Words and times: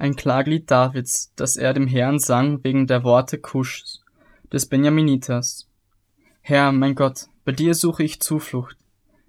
Ein 0.00 0.16
Klaglied 0.16 0.70
Davids, 0.70 1.30
das 1.36 1.58
er 1.58 1.74
dem 1.74 1.86
Herrn 1.86 2.18
sang 2.18 2.64
wegen 2.64 2.86
der 2.86 3.04
Worte 3.04 3.36
Kuschs, 3.36 4.00
des 4.50 4.64
Benjaminiters. 4.64 5.68
Herr, 6.40 6.72
mein 6.72 6.94
Gott, 6.94 7.26
bei 7.44 7.52
dir 7.52 7.74
suche 7.74 8.02
ich 8.02 8.22
Zuflucht. 8.22 8.78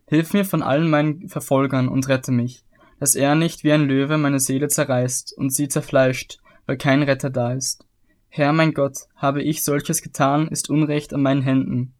Hilf 0.08 0.32
mir 0.32 0.46
von 0.46 0.64
allen 0.64 0.90
meinen 0.90 1.28
Verfolgern 1.28 1.90
und 1.90 2.08
rette 2.08 2.32
mich, 2.32 2.64
dass 3.02 3.16
er 3.16 3.36
nicht 3.36 3.66
wie 3.66 3.74
ein 3.74 3.86
Löwe 3.86 4.18
meine 4.18 4.40
Seele 4.40 4.70
zerreißt 4.70 5.34
und 5.38 5.54
sie 5.54 5.68
zerfleischt, 5.68 6.40
weil 6.68 6.78
kein 6.78 7.04
Retter 7.04 7.30
da 7.30 7.52
ist. 7.52 7.86
Herr, 8.30 8.54
mein 8.54 8.74
Gott, 8.74 9.10
habe 9.18 9.44
ich 9.44 9.64
solches 9.64 10.02
getan, 10.02 10.48
ist 10.48 10.70
Unrecht 10.70 11.14
an 11.14 11.22
meinen 11.22 11.42
Händen. 11.42 11.96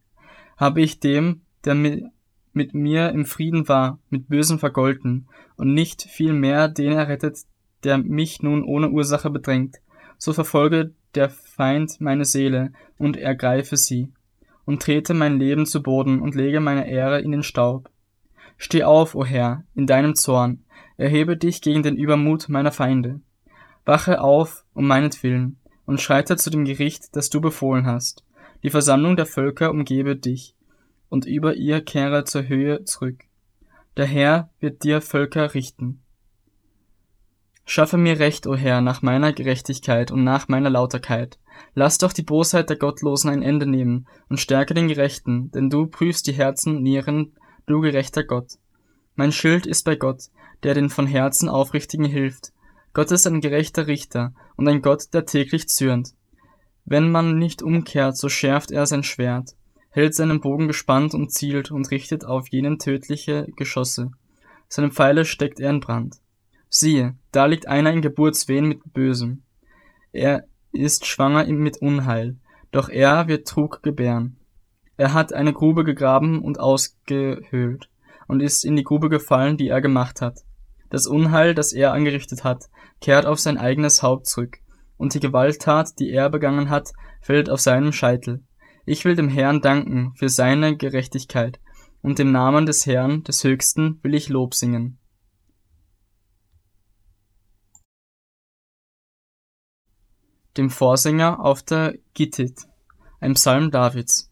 Habe 0.56 0.80
ich 0.80 0.98
dem, 0.98 1.42
der 1.66 1.74
mit 1.74 2.72
mir 2.72 3.10
im 3.10 3.26
Frieden 3.26 3.68
war, 3.68 3.98
mit 4.08 4.30
Bösen 4.30 4.58
vergolten, 4.58 5.28
und 5.56 5.74
nicht 5.74 6.00
vielmehr 6.00 6.68
den 6.68 6.92
errettet, 6.92 7.40
der 7.84 7.98
mich 7.98 8.42
nun 8.42 8.64
ohne 8.64 8.90
Ursache 8.90 9.30
bedrängt, 9.30 9.76
so 10.18 10.32
verfolge 10.32 10.92
der 11.14 11.30
Feind 11.30 12.00
meine 12.00 12.24
Seele 12.24 12.72
und 12.98 13.16
ergreife 13.16 13.76
sie, 13.76 14.12
und 14.64 14.82
trete 14.82 15.14
mein 15.14 15.38
Leben 15.38 15.66
zu 15.66 15.82
Boden 15.82 16.20
und 16.20 16.34
lege 16.34 16.60
meine 16.60 16.88
Ehre 16.88 17.20
in 17.20 17.32
den 17.32 17.42
Staub. 17.42 17.90
Steh 18.56 18.84
auf, 18.84 19.14
o 19.14 19.24
Herr, 19.24 19.64
in 19.74 19.86
deinem 19.86 20.14
Zorn, 20.14 20.64
erhebe 20.96 21.36
dich 21.36 21.60
gegen 21.60 21.82
den 21.82 21.96
Übermut 21.96 22.48
meiner 22.48 22.72
Feinde. 22.72 23.20
Wache 23.84 24.20
auf 24.20 24.64
um 24.74 24.86
meinetwillen 24.86 25.58
und 25.84 26.00
schreite 26.00 26.36
zu 26.36 26.50
dem 26.50 26.64
Gericht, 26.64 27.16
das 27.16 27.28
du 27.28 27.40
befohlen 27.40 27.86
hast. 27.86 28.24
Die 28.62 28.70
Versammlung 28.70 29.16
der 29.16 29.26
Völker 29.26 29.70
umgebe 29.70 30.16
dich, 30.16 30.54
und 31.08 31.26
über 31.26 31.54
ihr 31.54 31.84
kehre 31.84 32.24
zur 32.24 32.46
Höhe 32.48 32.84
zurück. 32.84 33.24
Der 33.96 34.06
Herr 34.06 34.50
wird 34.60 34.84
dir 34.84 35.00
Völker 35.00 35.52
richten. 35.52 36.00
Schaffe 37.64 37.96
mir 37.96 38.18
Recht, 38.18 38.46
o 38.46 38.56
Herr, 38.56 38.80
nach 38.80 39.02
meiner 39.02 39.32
Gerechtigkeit 39.32 40.10
und 40.10 40.24
nach 40.24 40.48
meiner 40.48 40.70
Lauterkeit. 40.70 41.38
Lass 41.74 41.98
doch 41.98 42.12
die 42.12 42.22
Bosheit 42.22 42.68
der 42.68 42.76
Gottlosen 42.76 43.30
ein 43.30 43.42
Ende 43.42 43.66
nehmen 43.66 44.06
und 44.28 44.40
stärke 44.40 44.74
den 44.74 44.88
Gerechten, 44.88 45.50
denn 45.52 45.70
du 45.70 45.86
prüfst 45.86 46.26
die 46.26 46.32
Herzen 46.32 46.76
und 46.76 46.82
Nieren, 46.82 47.32
du 47.66 47.80
gerechter 47.80 48.24
Gott. 48.24 48.58
Mein 49.14 49.32
Schild 49.32 49.66
ist 49.66 49.84
bei 49.84 49.96
Gott, 49.96 50.24
der 50.62 50.74
den 50.74 50.90
von 50.90 51.06
Herzen 51.06 51.48
Aufrichtigen 51.48 52.06
hilft. 52.06 52.52
Gott 52.94 53.10
ist 53.10 53.26
ein 53.26 53.40
gerechter 53.40 53.86
Richter 53.86 54.34
und 54.56 54.68
ein 54.68 54.82
Gott, 54.82 55.14
der 55.14 55.24
täglich 55.24 55.68
zürnt. 55.68 56.14
Wenn 56.84 57.10
man 57.10 57.38
nicht 57.38 57.62
umkehrt, 57.62 58.16
so 58.16 58.28
schärft 58.28 58.70
er 58.70 58.86
sein 58.86 59.02
Schwert, 59.02 59.54
hält 59.90 60.14
seinen 60.14 60.40
Bogen 60.40 60.66
gespannt 60.66 61.14
und 61.14 61.30
zielt 61.30 61.70
und 61.70 61.90
richtet 61.90 62.24
auf 62.24 62.48
jenen 62.48 62.78
tödliche 62.78 63.46
Geschosse. 63.56 64.10
Seine 64.68 64.90
Pfeile 64.90 65.24
steckt 65.24 65.60
er 65.60 65.70
in 65.70 65.80
Brand. 65.80 66.16
Siehe, 66.74 67.16
da 67.32 67.44
liegt 67.44 67.68
einer 67.68 67.92
in 67.92 68.00
Geburtswehen 68.00 68.66
mit 68.66 68.94
Bösem. 68.94 69.42
Er 70.10 70.46
ist 70.72 71.04
schwanger 71.04 71.44
mit 71.44 71.76
Unheil, 71.76 72.36
doch 72.70 72.88
er 72.88 73.28
wird 73.28 73.46
Trug 73.46 73.82
gebären. 73.82 74.38
Er 74.96 75.12
hat 75.12 75.34
eine 75.34 75.52
Grube 75.52 75.84
gegraben 75.84 76.40
und 76.40 76.58
ausgehöhlt 76.58 77.90
und 78.26 78.40
ist 78.40 78.64
in 78.64 78.74
die 78.74 78.84
Grube 78.84 79.10
gefallen, 79.10 79.58
die 79.58 79.68
er 79.68 79.82
gemacht 79.82 80.22
hat. 80.22 80.38
Das 80.88 81.06
Unheil, 81.06 81.54
das 81.54 81.74
er 81.74 81.92
angerichtet 81.92 82.42
hat, 82.42 82.70
kehrt 83.02 83.26
auf 83.26 83.38
sein 83.38 83.58
eigenes 83.58 84.02
Haupt 84.02 84.26
zurück, 84.26 84.56
und 84.96 85.12
die 85.12 85.20
Gewalttat, 85.20 85.98
die 85.98 86.10
er 86.10 86.30
begangen 86.30 86.70
hat, 86.70 86.92
fällt 87.20 87.50
auf 87.50 87.60
seinem 87.60 87.92
Scheitel. 87.92 88.44
Ich 88.86 89.04
will 89.04 89.14
dem 89.14 89.28
Herrn 89.28 89.60
danken 89.60 90.14
für 90.16 90.30
seine 90.30 90.74
Gerechtigkeit, 90.78 91.60
und 92.00 92.18
dem 92.18 92.32
Namen 92.32 92.64
des 92.64 92.86
Herrn, 92.86 93.24
des 93.24 93.44
Höchsten, 93.44 93.98
will 94.02 94.14
ich 94.14 94.30
Lob 94.30 94.54
singen. 94.54 94.98
Dem 100.56 100.70
Vorsänger 100.70 101.44
auf 101.44 101.62
der 101.62 101.94
Gittit, 102.14 102.66
ein 103.20 103.34
Psalm 103.34 103.70
Davids. 103.70 104.30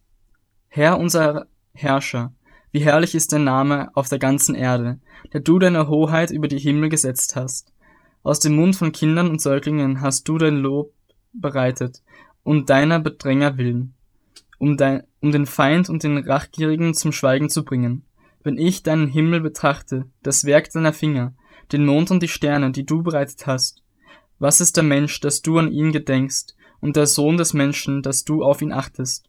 Herr 0.68 0.98
unser 0.98 1.46
Herrscher, 1.72 2.32
wie 2.72 2.80
herrlich 2.80 3.14
ist 3.14 3.32
dein 3.32 3.44
Name 3.44 3.90
auf 3.94 4.08
der 4.08 4.18
ganzen 4.18 4.54
Erde, 4.54 5.00
der 5.32 5.40
du 5.40 5.58
deine 5.58 5.88
Hoheit 5.88 6.30
über 6.30 6.48
die 6.48 6.58
Himmel 6.58 6.88
gesetzt 6.88 7.36
hast. 7.36 7.72
Aus 8.22 8.38
dem 8.38 8.54
Mund 8.54 8.76
von 8.76 8.92
Kindern 8.92 9.28
und 9.28 9.40
Säuglingen 9.40 10.00
hast 10.00 10.28
du 10.28 10.38
dein 10.38 10.56
Lob 10.56 10.92
bereitet, 11.32 12.02
um 12.42 12.66
deiner 12.66 13.00
Bedränger 13.00 13.56
willen, 13.56 13.94
um, 14.58 14.76
dein, 14.76 15.04
um 15.20 15.32
den 15.32 15.46
Feind 15.46 15.88
und 15.88 16.02
den 16.02 16.18
Rachgierigen 16.18 16.94
zum 16.94 17.12
Schweigen 17.12 17.48
zu 17.48 17.64
bringen. 17.64 18.04
Wenn 18.42 18.58
ich 18.58 18.82
deinen 18.82 19.08
Himmel 19.08 19.40
betrachte, 19.40 20.06
das 20.22 20.44
Werk 20.44 20.70
deiner 20.70 20.92
Finger, 20.92 21.34
den 21.72 21.86
Mond 21.86 22.10
und 22.10 22.22
die 22.22 22.28
Sterne, 22.28 22.72
die 22.72 22.84
du 22.84 23.02
bereitet 23.02 23.46
hast, 23.46 23.82
was 24.40 24.60
ist 24.60 24.76
der 24.76 24.84
Mensch, 24.84 25.20
dass 25.20 25.42
du 25.42 25.58
an 25.58 25.70
ihn 25.70 25.92
gedenkst, 25.92 26.56
und 26.80 26.96
der 26.96 27.06
Sohn 27.06 27.36
des 27.36 27.52
Menschen, 27.52 28.02
dass 28.02 28.24
du 28.24 28.42
auf 28.42 28.62
ihn 28.62 28.72
achtest? 28.72 29.28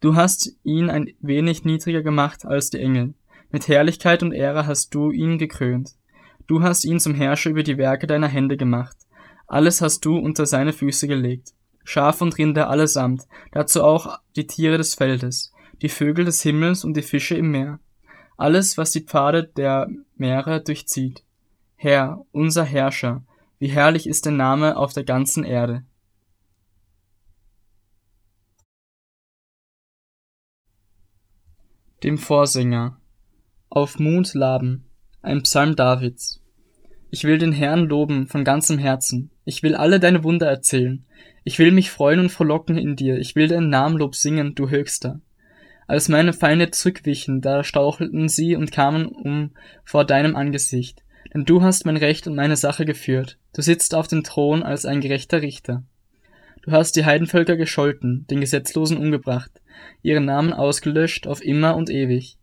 Du 0.00 0.16
hast 0.16 0.56
ihn 0.64 0.90
ein 0.90 1.12
wenig 1.20 1.64
niedriger 1.64 2.02
gemacht 2.02 2.44
als 2.44 2.70
die 2.70 2.78
Engel. 2.78 3.14
Mit 3.50 3.68
Herrlichkeit 3.68 4.22
und 4.22 4.32
Ehre 4.32 4.66
hast 4.66 4.94
du 4.94 5.10
ihn 5.10 5.38
gekrönt. 5.38 5.92
Du 6.46 6.62
hast 6.62 6.84
ihn 6.84 7.00
zum 7.00 7.14
Herrscher 7.14 7.50
über 7.50 7.62
die 7.62 7.78
Werke 7.78 8.06
deiner 8.06 8.28
Hände 8.28 8.56
gemacht. 8.56 8.96
Alles 9.46 9.80
hast 9.80 10.04
du 10.04 10.16
unter 10.16 10.46
seine 10.46 10.72
Füße 10.72 11.06
gelegt. 11.06 11.52
Schaf 11.84 12.22
und 12.22 12.36
Rinder 12.38 12.70
allesamt, 12.70 13.24
dazu 13.52 13.84
auch 13.84 14.18
die 14.36 14.46
Tiere 14.46 14.78
des 14.78 14.94
Feldes, 14.94 15.52
die 15.82 15.90
Vögel 15.90 16.24
des 16.24 16.42
Himmels 16.42 16.82
und 16.82 16.96
die 16.96 17.02
Fische 17.02 17.34
im 17.36 17.50
Meer. 17.50 17.78
Alles, 18.38 18.78
was 18.78 18.90
die 18.90 19.02
Pfade 19.02 19.44
der 19.44 19.88
Meere 20.16 20.62
durchzieht. 20.62 21.22
Herr, 21.76 22.24
unser 22.32 22.64
Herrscher, 22.64 23.22
wie 23.58 23.68
herrlich 23.68 24.06
ist 24.06 24.26
dein 24.26 24.36
Name 24.36 24.76
auf 24.76 24.92
der 24.92 25.04
ganzen 25.04 25.44
Erde. 25.44 25.84
Dem 32.02 32.18
Vorsänger 32.18 33.00
auf 33.70 33.98
Mut 33.98 34.34
laben, 34.34 34.84
ein 35.22 35.42
Psalm 35.42 35.74
Davids. 35.74 36.42
Ich 37.10 37.24
will 37.24 37.38
den 37.38 37.52
Herrn 37.52 37.86
loben 37.86 38.26
von 38.26 38.44
ganzem 38.44 38.76
Herzen. 38.76 39.30
Ich 39.44 39.62
will 39.62 39.74
alle 39.74 40.00
deine 40.00 40.24
Wunder 40.24 40.48
erzählen. 40.48 41.04
Ich 41.44 41.58
will 41.58 41.70
mich 41.70 41.90
freuen 41.90 42.20
und 42.20 42.30
frohlocken 42.30 42.76
in 42.76 42.96
dir. 42.96 43.18
Ich 43.18 43.36
will 43.36 43.48
dein 43.48 43.68
Namenlob 43.68 44.14
singen, 44.16 44.54
du 44.54 44.68
Höchster. 44.68 45.20
Als 45.86 46.08
meine 46.08 46.32
Feinde 46.32 46.70
zurückwichen, 46.70 47.40
da 47.40 47.62
stauchelten 47.62 48.28
sie 48.28 48.56
und 48.56 48.72
kamen 48.72 49.06
um 49.06 49.52
vor 49.84 50.04
deinem 50.04 50.34
Angesicht. 50.34 51.03
Denn 51.32 51.44
du 51.44 51.62
hast 51.62 51.86
mein 51.86 51.96
Recht 51.96 52.26
und 52.26 52.34
meine 52.34 52.56
Sache 52.56 52.84
geführt. 52.84 53.38
Du 53.54 53.62
sitzt 53.62 53.94
auf 53.94 54.08
dem 54.08 54.24
Thron 54.24 54.62
als 54.62 54.84
ein 54.84 55.00
gerechter 55.00 55.42
Richter. 55.42 55.84
Du 56.62 56.72
hast 56.72 56.96
die 56.96 57.04
Heidenvölker 57.04 57.56
gescholten, 57.56 58.26
den 58.30 58.40
Gesetzlosen 58.40 58.96
umgebracht, 58.96 59.50
ihren 60.02 60.24
Namen 60.24 60.52
ausgelöscht 60.52 61.26
auf 61.26 61.44
immer 61.44 61.76
und 61.76 61.90
ewig. 61.90 62.38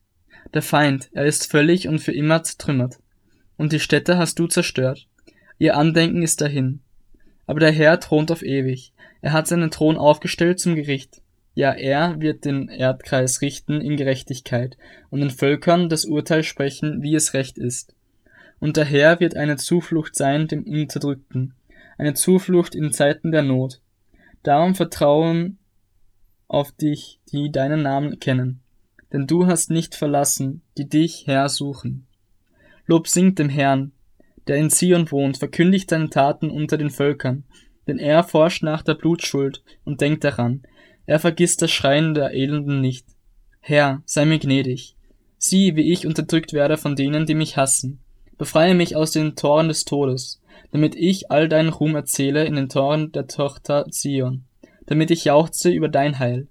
Der 0.53 0.61
Feind, 0.61 1.09
er 1.13 1.25
ist 1.25 1.49
völlig 1.49 1.87
und 1.87 1.99
für 1.99 2.11
immer 2.11 2.43
zertrümmert. 2.43 2.99
Und 3.57 3.71
die 3.71 3.79
Städte 3.79 4.17
hast 4.17 4.37
du 4.37 4.47
zerstört. 4.47 5.07
Ihr 5.57 5.75
Andenken 5.75 6.21
ist 6.21 6.41
dahin. 6.41 6.81
Aber 7.47 7.59
der 7.59 7.71
Herr 7.71 7.99
thront 7.99 8.31
auf 8.31 8.43
ewig. 8.43 8.93
Er 9.21 9.33
hat 9.33 9.47
seinen 9.47 9.71
Thron 9.71 9.97
aufgestellt 9.97 10.59
zum 10.59 10.75
Gericht. 10.75 11.21
Ja, 11.53 11.71
er 11.71 12.21
wird 12.21 12.45
den 12.45 12.69
Erdkreis 12.69 13.41
richten 13.41 13.81
in 13.81 13.97
Gerechtigkeit 13.97 14.77
und 15.09 15.19
den 15.19 15.29
Völkern 15.29 15.89
das 15.89 16.05
Urteil 16.05 16.43
sprechen, 16.43 17.01
wie 17.01 17.15
es 17.15 17.33
recht 17.33 17.57
ist 17.57 17.93
und 18.61 18.77
der 18.77 18.85
Herr 18.85 19.19
wird 19.19 19.35
eine 19.35 19.57
Zuflucht 19.57 20.15
sein 20.15 20.47
dem 20.47 20.63
Unterdrückten, 20.63 21.55
eine 21.97 22.13
Zuflucht 22.13 22.75
in 22.75 22.93
Zeiten 22.93 23.31
der 23.31 23.41
Not. 23.41 23.81
Darum 24.43 24.75
vertrauen 24.75 25.57
auf 26.47 26.71
dich, 26.71 27.19
die 27.31 27.51
deinen 27.51 27.81
Namen 27.81 28.19
kennen, 28.19 28.61
denn 29.11 29.27
du 29.27 29.47
hast 29.47 29.71
nicht 29.71 29.95
verlassen, 29.95 30.61
die 30.77 30.87
dich, 30.87 31.25
Herr, 31.27 31.49
suchen. 31.49 32.07
Lob 32.85 33.07
singt 33.07 33.39
dem 33.39 33.49
Herrn, 33.49 33.91
der 34.47 34.57
in 34.57 34.69
Zion 34.69 35.11
wohnt, 35.11 35.37
verkündigt 35.37 35.91
deine 35.91 36.09
Taten 36.09 36.49
unter 36.49 36.77
den 36.77 36.91
Völkern, 36.91 37.43
denn 37.87 37.97
er 37.97 38.23
forscht 38.23 38.63
nach 38.63 38.83
der 38.83 38.93
Blutschuld 38.95 39.63
und 39.83 40.01
denkt 40.01 40.23
daran, 40.23 40.63
er 41.07 41.19
vergisst 41.19 41.61
das 41.61 41.71
Schreien 41.71 42.13
der 42.13 42.33
Elenden 42.33 42.79
nicht. 42.79 43.07
Herr, 43.59 44.03
sei 44.05 44.25
mir 44.25 44.39
gnädig. 44.39 44.95
Sieh, 45.37 45.75
wie 45.75 45.91
ich 45.91 46.05
unterdrückt 46.05 46.53
werde 46.53 46.77
von 46.77 46.95
denen, 46.95 47.25
die 47.25 47.33
mich 47.35 47.57
hassen. 47.57 47.99
Befreie 48.41 48.73
mich 48.73 48.95
aus 48.95 49.11
den 49.11 49.35
Toren 49.35 49.67
des 49.67 49.85
Todes, 49.85 50.41
damit 50.71 50.95
ich 50.95 51.29
all 51.29 51.47
deinen 51.47 51.69
Ruhm 51.69 51.93
erzähle 51.93 52.43
in 52.45 52.55
den 52.55 52.69
Toren 52.69 53.11
der 53.11 53.27
Tochter 53.27 53.85
Zion, 53.91 54.45
damit 54.87 55.11
ich 55.11 55.25
jauchze 55.25 55.69
über 55.69 55.89
dein 55.89 56.17
Heil. 56.17 56.47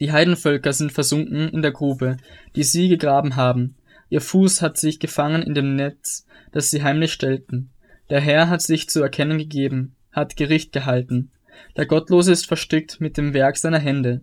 Die 0.00 0.10
Heidenvölker 0.10 0.72
sind 0.72 0.90
versunken 0.90 1.48
in 1.50 1.62
der 1.62 1.70
Grube, 1.70 2.16
die 2.56 2.64
sie 2.64 2.88
gegraben 2.88 3.36
haben. 3.36 3.76
Ihr 4.10 4.20
Fuß 4.20 4.60
hat 4.60 4.78
sich 4.78 4.98
gefangen 4.98 5.44
in 5.44 5.54
dem 5.54 5.76
Netz, 5.76 6.26
das 6.50 6.72
sie 6.72 6.82
heimlich 6.82 7.12
stellten. 7.12 7.70
Der 8.10 8.20
Herr 8.20 8.48
hat 8.48 8.60
sich 8.60 8.88
zu 8.88 9.00
erkennen 9.00 9.38
gegeben, 9.38 9.94
hat 10.10 10.34
Gericht 10.34 10.72
gehalten. 10.72 11.30
Der 11.76 11.86
Gottlose 11.86 12.32
ist 12.32 12.48
verstrickt 12.48 13.00
mit 13.00 13.16
dem 13.16 13.32
Werk 13.32 13.58
seiner 13.58 13.78
Hände. 13.78 14.22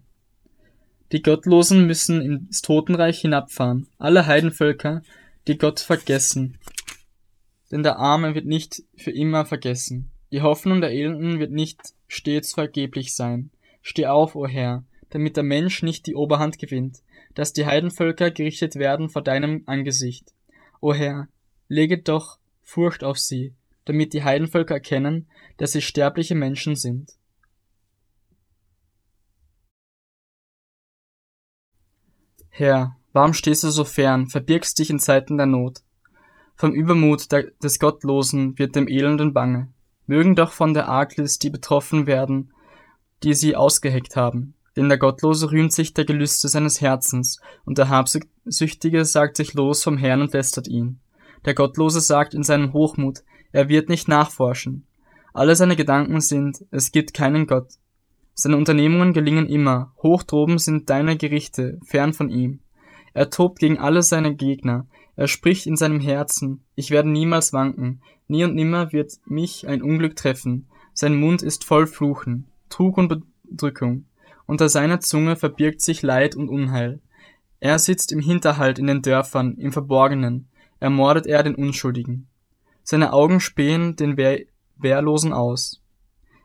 Die 1.14 1.22
Gottlosen 1.22 1.88
müssen 1.88 2.22
ins 2.22 2.62
Totenreich 2.62 3.22
hinabfahren. 3.22 3.88
Alle 4.00 4.26
Heidenvölker, 4.26 5.02
die 5.48 5.58
Gott 5.58 5.80
vergessen. 5.80 6.58
denn 7.72 7.84
der 7.84 7.98
Arme 7.98 8.36
wird 8.36 8.46
nicht 8.46 8.84
für 8.96 9.12
immer 9.12 9.46
vergessen. 9.46 10.12
Die 10.32 10.42
Hoffnung 10.42 10.82
der 10.82 10.92
Elenden 10.92 11.40
wird 11.40 11.52
nicht 11.52 11.82
stets 12.08 12.54
vergeblich 12.54 13.16
sein. 13.16 13.52
Steh 13.82 14.06
auf, 14.06 14.36
o 14.36 14.48
Herr, 14.48 14.86
damit 15.10 15.36
der 15.36 15.44
Mensch 15.44 15.82
nicht 15.82 16.08
die 16.08 16.16
Oberhand 16.16 16.60
gewinnt, 16.60 17.02
dass 17.34 17.54
die 17.54 17.66
Heidenvölker 17.66 18.32
gerichtet 18.32 18.76
werden 18.76 19.10
vor 19.10 19.22
deinem 19.22 19.64
Angesicht. 19.66 20.34
O 20.82 20.94
Herr, 20.94 21.28
lege 21.68 21.98
doch 21.98 22.40
Furcht 22.62 23.04
auf 23.04 23.18
sie, 23.18 23.54
damit 23.86 24.14
die 24.14 24.24
Heidenvölker 24.24 24.76
erkennen, 24.76 25.28
dass 25.58 25.72
sie 25.72 25.82
sterbliche 25.82 26.36
Menschen 26.36 26.76
sind. 26.76 27.12
Herr, 32.50 32.96
warum 33.16 33.34
stehst 33.34 33.64
du 33.64 33.70
so 33.70 33.86
fern, 33.86 34.28
verbirgst 34.28 34.78
dich 34.78 34.90
in 34.90 35.00
Zeiten 35.00 35.38
der 35.38 35.46
Not? 35.46 35.82
Vom 36.56 36.74
Übermut 36.74 37.32
der, 37.32 37.52
des 37.64 37.80
Gottlosen 37.80 38.60
wird 38.60 38.76
dem 38.76 38.88
Elenden 38.88 39.34
bange. 39.34 39.70
Mögen 40.06 40.36
doch 40.36 40.52
von 40.52 40.74
der 40.74 40.90
Arglist 40.90 41.42
die 41.44 41.50
betroffen 41.50 42.08
werden, 42.08 42.52
die 43.24 43.34
sie 43.34 43.56
ausgeheckt 43.56 44.16
haben. 44.16 44.54
Denn 44.76 44.90
der 44.90 44.98
Gottlose 44.98 45.52
rühmt 45.52 45.72
sich 45.72 45.94
der 45.94 46.04
Gelüste 46.04 46.50
seines 46.50 46.82
Herzens, 46.82 47.40
und 47.64 47.78
der 47.78 47.88
Habsüchtige 47.88 49.06
sagt 49.06 49.38
sich 49.38 49.54
los 49.54 49.82
vom 49.82 49.98
Herrn 49.98 50.22
und 50.22 50.34
lästert 50.34 50.68
ihn. 50.68 51.00
Der 51.46 51.54
Gottlose 51.54 52.02
sagt 52.02 52.34
in 52.34 52.44
seinem 52.44 52.74
Hochmut, 52.74 53.24
er 53.54 53.70
wird 53.70 53.88
nicht 53.88 54.10
nachforschen. 54.10 54.86
Alle 55.34 55.56
seine 55.56 55.78
Gedanken 55.78 56.20
sind, 56.20 56.66
es 56.72 56.92
gibt 56.92 57.14
keinen 57.14 57.48
Gott. 57.48 57.70
Seine 58.34 58.58
Unternehmungen 58.58 59.14
gelingen 59.14 59.48
immer, 59.48 59.94
hoch 60.04 60.24
droben 60.24 60.58
sind 60.58 60.90
deine 60.90 61.16
Gerichte, 61.16 61.80
fern 61.86 62.14
von 62.14 62.30
ihm. 62.30 62.60
Er 63.16 63.30
tobt 63.30 63.60
gegen 63.60 63.80
alle 63.80 64.04
seine 64.04 64.36
Gegner, 64.36 64.88
er 65.16 65.30
spricht 65.30 65.68
in 65.68 65.78
seinem 65.78 66.02
Herzen, 66.02 66.66
ich 66.76 66.92
werde 66.92 67.10
niemals 67.10 67.54
wanken, 67.54 68.02
nie 68.28 68.44
und 68.44 68.56
nimmer 68.56 68.92
wird 68.92 69.14
mich 69.26 69.70
ein 69.70 69.82
Unglück 69.82 70.18
treffen, 70.18 70.68
sein 70.94 71.16
Mund 71.16 71.42
ist 71.42 71.64
voll 71.64 71.88
Fluchen, 71.88 72.48
Trug 72.68 72.98
und 72.98 73.08
Bedrückung, 73.08 74.04
unter 74.46 74.68
seiner 74.68 75.00
Zunge 75.00 75.38
verbirgt 75.38 75.80
sich 75.80 76.02
Leid 76.02 76.36
und 76.36 76.50
Unheil. 76.50 77.00
Er 77.62 77.80
sitzt 77.80 78.12
im 78.12 78.20
Hinterhalt 78.20 78.80
in 78.80 78.88
den 78.88 79.02
Dörfern, 79.02 79.56
im 79.58 79.72
Verborgenen, 79.72 80.50
ermordet 80.82 81.26
er 81.26 81.42
den 81.42 81.56
Unschuldigen. 81.56 82.28
Seine 82.84 83.14
Augen 83.14 83.40
spähen 83.40 83.96
den 83.96 84.18
Wehr 84.18 84.42
Wehrlosen 84.76 85.32
aus. 85.32 85.82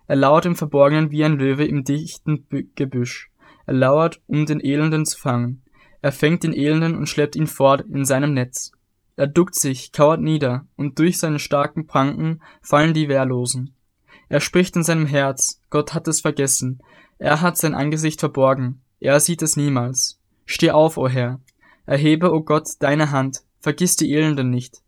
Er 0.06 0.14
lauert 0.14 0.46
im 0.46 0.54
Verborgenen 0.54 1.10
wie 1.10 1.24
ein 1.24 1.36
Löwe 1.36 1.64
im 1.64 1.82
dichten 1.82 2.46
Gebüsch. 2.76 3.28
Er 3.66 3.74
lauert, 3.74 4.20
um 4.28 4.46
den 4.46 4.60
Elenden 4.60 5.04
zu 5.04 5.18
fangen. 5.18 5.62
Er 6.02 6.12
fängt 6.12 6.42
den 6.42 6.52
Elenden 6.52 6.96
und 6.96 7.08
schleppt 7.08 7.36
ihn 7.36 7.46
fort 7.46 7.82
in 7.82 8.04
seinem 8.04 8.34
Netz. 8.34 8.72
Er 9.16 9.26
duckt 9.26 9.54
sich, 9.54 9.92
kauert 9.92 10.20
nieder, 10.20 10.66
und 10.76 10.98
durch 10.98 11.18
seine 11.18 11.38
starken 11.38 11.86
Pranken 11.86 12.40
fallen 12.62 12.94
die 12.94 13.08
Wehrlosen. 13.08 13.74
Er 14.28 14.40
spricht 14.40 14.76
in 14.76 14.82
seinem 14.82 15.06
Herz, 15.06 15.60
Gott 15.68 15.92
hat 15.92 16.08
es 16.08 16.20
vergessen, 16.20 16.80
er 17.18 17.40
hat 17.42 17.58
sein 17.58 17.74
Angesicht 17.74 18.20
verborgen, 18.20 18.80
er 18.98 19.20
sieht 19.20 19.42
es 19.42 19.56
niemals. 19.56 20.18
Steh 20.46 20.70
auf, 20.70 20.96
o 20.96 21.08
Herr, 21.08 21.40
erhebe, 21.84 22.32
o 22.32 22.42
Gott, 22.42 22.68
deine 22.78 23.10
Hand, 23.10 23.42
vergiss 23.58 23.96
die 23.96 24.10
Elenden 24.12 24.48
nicht. 24.48 24.82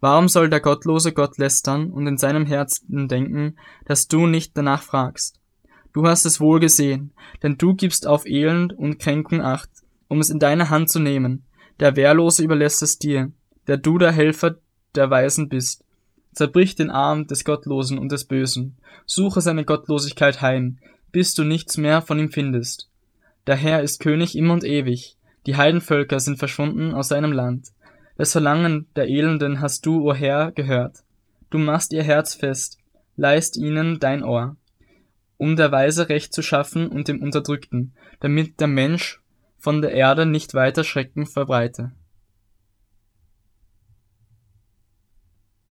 Warum 0.00 0.28
soll 0.28 0.48
der 0.48 0.60
gottlose 0.60 1.12
Gott 1.12 1.38
lästern 1.38 1.90
und 1.90 2.06
in 2.06 2.18
seinem 2.18 2.46
Herzen 2.46 3.08
denken, 3.08 3.56
dass 3.84 4.08
du 4.08 4.26
nicht 4.26 4.56
danach 4.56 4.82
fragst? 4.82 5.40
Du 5.92 6.06
hast 6.06 6.24
es 6.24 6.40
wohl 6.40 6.60
gesehen, 6.60 7.12
denn 7.42 7.58
du 7.58 7.74
gibst 7.74 8.06
auf 8.06 8.26
Elend 8.26 8.72
und 8.72 8.98
Kränkung 8.98 9.40
acht, 9.42 9.70
um 10.12 10.20
es 10.20 10.28
in 10.28 10.38
deine 10.38 10.68
Hand 10.68 10.90
zu 10.90 11.00
nehmen. 11.00 11.46
Der 11.80 11.96
Wehrlose 11.96 12.44
überlässt 12.44 12.82
es 12.82 12.98
dir, 12.98 13.32
der 13.66 13.78
du 13.78 13.96
der 13.96 14.12
Helfer 14.12 14.56
der 14.94 15.08
Weisen 15.08 15.48
bist. 15.48 15.86
Zerbrich 16.34 16.74
den 16.74 16.90
Arm 16.90 17.26
des 17.26 17.46
Gottlosen 17.46 17.98
und 17.98 18.12
des 18.12 18.26
Bösen, 18.26 18.76
suche 19.06 19.40
seine 19.40 19.64
Gottlosigkeit 19.64 20.42
heim, 20.42 20.76
bis 21.12 21.32
du 21.32 21.44
nichts 21.44 21.78
mehr 21.78 22.02
von 22.02 22.18
ihm 22.18 22.30
findest. 22.30 22.90
Der 23.46 23.56
Herr 23.56 23.82
ist 23.82 24.00
König 24.00 24.36
immer 24.36 24.52
und 24.52 24.64
ewig, 24.64 25.16
die 25.46 25.56
Heidenvölker 25.56 26.20
sind 26.20 26.38
verschwunden 26.38 26.92
aus 26.92 27.08
seinem 27.08 27.32
Land. 27.32 27.68
Das 28.18 28.32
Verlangen 28.32 28.88
der 28.94 29.08
Elenden 29.08 29.62
hast 29.62 29.86
du, 29.86 30.06
o 30.06 30.12
Herr, 30.12 30.52
gehört. 30.52 30.98
Du 31.48 31.56
machst 31.56 31.94
ihr 31.94 32.02
Herz 32.02 32.34
fest, 32.34 32.76
leist 33.16 33.56
ihnen 33.56 33.98
dein 33.98 34.22
Ohr, 34.24 34.56
um 35.38 35.56
der 35.56 35.72
Weise 35.72 36.10
Recht 36.10 36.34
zu 36.34 36.42
schaffen 36.42 36.88
und 36.88 37.08
dem 37.08 37.22
Unterdrückten, 37.22 37.94
damit 38.20 38.60
der 38.60 38.68
Mensch 38.68 39.21
von 39.62 39.80
der 39.80 39.92
Erde 39.92 40.26
nicht 40.26 40.54
weiter 40.54 40.82
Schrecken 40.82 41.24
verbreite. 41.24 41.92